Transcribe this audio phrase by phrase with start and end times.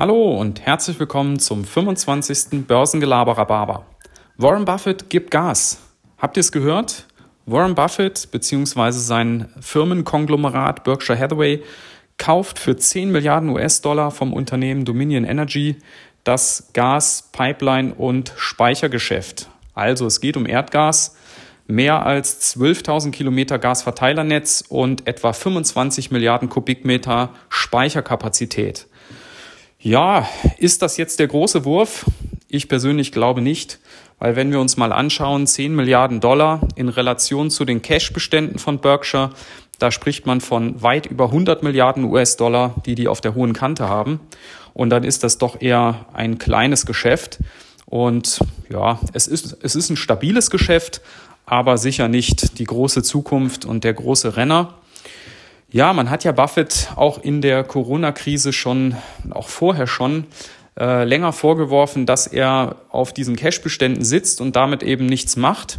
[0.00, 2.66] Hallo und herzlich willkommen zum 25.
[2.66, 3.84] Börsengelaber Barber.
[4.38, 5.78] Warren Buffett gibt Gas.
[6.16, 7.06] Habt ihr es gehört?
[7.44, 8.92] Warren Buffett bzw.
[8.92, 11.62] sein Firmenkonglomerat Berkshire Hathaway
[12.16, 15.76] kauft für 10 Milliarden US-Dollar vom Unternehmen Dominion Energy
[16.24, 19.50] das Gas-, Pipeline- und Speichergeschäft.
[19.74, 21.14] Also es geht um Erdgas,
[21.66, 28.86] mehr als 12.000 Kilometer Gasverteilernetz und etwa 25 Milliarden Kubikmeter Speicherkapazität.
[29.82, 32.04] Ja, ist das jetzt der große Wurf?
[32.48, 33.78] Ich persönlich glaube nicht,
[34.18, 38.80] weil wenn wir uns mal anschauen, 10 Milliarden Dollar in Relation zu den Cash-Beständen von
[38.80, 39.30] Berkshire,
[39.78, 43.88] da spricht man von weit über 100 Milliarden US-Dollar, die die auf der hohen Kante
[43.88, 44.20] haben.
[44.74, 47.38] Und dann ist das doch eher ein kleines Geschäft.
[47.86, 51.00] Und ja, es ist, es ist ein stabiles Geschäft,
[51.46, 54.74] aber sicher nicht die große Zukunft und der große Renner.
[55.72, 58.96] Ja, man hat ja Buffett auch in der Corona-Krise schon,
[59.30, 60.26] auch vorher schon,
[60.76, 65.78] äh, länger vorgeworfen, dass er auf diesen Cash-Beständen sitzt und damit eben nichts macht.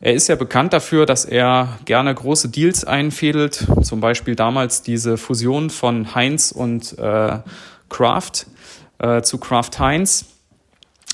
[0.00, 5.16] Er ist ja bekannt dafür, dass er gerne große Deals einfädelt, zum Beispiel damals diese
[5.16, 7.38] Fusion von Heinz und äh,
[7.88, 8.46] Kraft
[8.98, 10.26] äh, zu Kraft Heinz,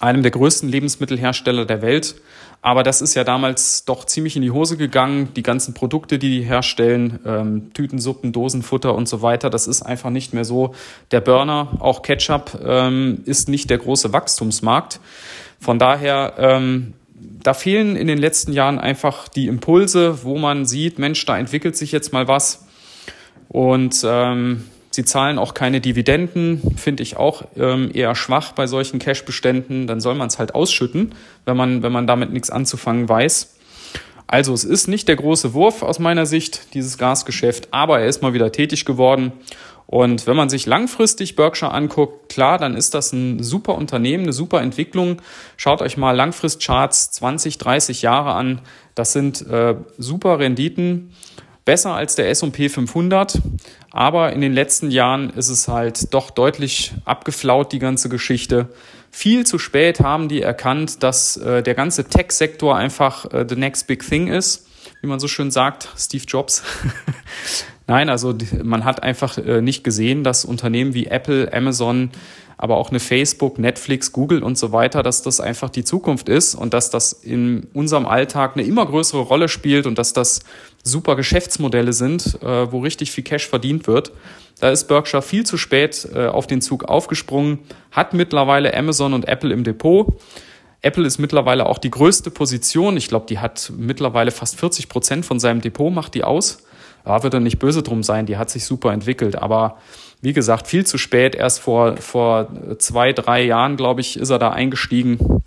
[0.00, 2.16] einem der größten Lebensmittelhersteller der Welt.
[2.60, 5.32] Aber das ist ja damals doch ziemlich in die Hose gegangen.
[5.34, 10.10] Die ganzen Produkte, die die herstellen, ähm, Tütensuppen, Dosenfutter und so weiter, das ist einfach
[10.10, 10.74] nicht mehr so
[11.12, 11.68] der Burner.
[11.78, 14.98] Auch Ketchup ähm, ist nicht der große Wachstumsmarkt.
[15.60, 16.94] Von daher, ähm,
[17.42, 21.76] da fehlen in den letzten Jahren einfach die Impulse, wo man sieht, Mensch, da entwickelt
[21.76, 22.66] sich jetzt mal was.
[23.48, 24.64] Und ähm,
[24.98, 29.86] Sie zahlen auch keine Dividenden, finde ich auch ähm, eher schwach bei solchen Cash-Beständen.
[29.86, 33.54] Dann soll man es halt ausschütten, wenn man, wenn man damit nichts anzufangen weiß.
[34.26, 38.22] Also es ist nicht der große Wurf aus meiner Sicht, dieses Gasgeschäft, aber er ist
[38.22, 39.30] mal wieder tätig geworden.
[39.86, 44.32] Und wenn man sich langfristig Berkshire anguckt, klar, dann ist das ein super Unternehmen, eine
[44.32, 45.22] super Entwicklung.
[45.56, 48.62] Schaut euch mal Langfristcharts 20, 30 Jahre an.
[48.96, 51.12] Das sind äh, super Renditen
[51.68, 53.42] besser als der S&P 500,
[53.90, 58.70] aber in den letzten Jahren ist es halt doch deutlich abgeflaut, die ganze Geschichte.
[59.10, 63.86] Viel zu spät haben die erkannt, dass äh, der ganze Tech-Sektor einfach äh, the next
[63.86, 64.66] big thing ist,
[65.02, 66.62] wie man so schön sagt, Steve Jobs.
[67.86, 72.08] Nein, also man hat einfach äh, nicht gesehen, dass Unternehmen wie Apple, Amazon,
[72.58, 76.56] aber auch eine Facebook, Netflix, Google und so weiter, dass das einfach die Zukunft ist
[76.56, 80.40] und dass das in unserem Alltag eine immer größere Rolle spielt und dass das
[80.82, 84.10] super Geschäftsmodelle sind, äh, wo richtig viel Cash verdient wird.
[84.58, 87.60] Da ist Berkshire viel zu spät äh, auf den Zug aufgesprungen,
[87.92, 90.20] hat mittlerweile Amazon und Apple im Depot.
[90.82, 92.96] Apple ist mittlerweile auch die größte Position.
[92.96, 96.64] Ich glaube, die hat mittlerweile fast 40 Prozent von seinem Depot, macht die aus.
[97.04, 99.36] Da wird er nicht böse drum sein, die hat sich super entwickelt.
[99.36, 99.78] Aber
[100.20, 101.34] wie gesagt, viel zu spät.
[101.34, 102.48] Erst vor, vor
[102.78, 105.42] zwei, drei Jahren, glaube ich, ist er da eingestiegen.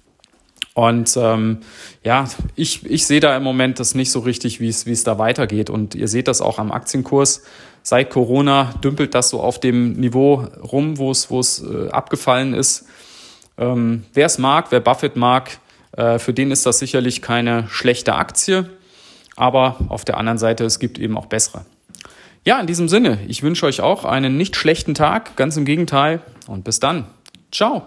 [0.73, 1.59] Und ähm,
[2.03, 5.03] ja, ich, ich sehe da im Moment das nicht so richtig, wie es, wie es
[5.03, 5.69] da weitergeht.
[5.69, 7.43] Und ihr seht das auch am Aktienkurs.
[7.83, 12.53] Seit Corona dümpelt das so auf dem Niveau rum, wo es, wo es äh, abgefallen
[12.53, 12.85] ist.
[13.57, 15.59] Ähm, wer es mag, wer Buffett mag,
[15.97, 18.69] äh, für den ist das sicherlich keine schlechte Aktie.
[19.35, 21.65] Aber auf der anderen Seite, es gibt eben auch bessere.
[22.43, 26.21] Ja, in diesem Sinne, ich wünsche euch auch einen nicht schlechten Tag, ganz im Gegenteil
[26.47, 27.05] und bis dann.
[27.51, 27.83] Ciao.